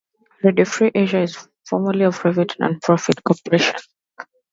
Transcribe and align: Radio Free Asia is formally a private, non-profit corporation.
Radio 0.41 0.65
Free 0.65 0.91
Asia 0.95 1.21
is 1.21 1.47
formally 1.63 2.05
a 2.05 2.09
private, 2.11 2.55
non-profit 2.59 3.23
corporation. 3.23 3.75